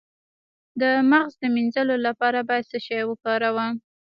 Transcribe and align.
د 0.81 0.83
مغز 1.11 1.33
د 1.41 1.43
مینځلو 1.55 1.95
لپاره 2.07 2.39
باید 2.49 2.69
څه 2.71 2.77
شی 2.85 3.01
وکاروم؟ 3.05 3.73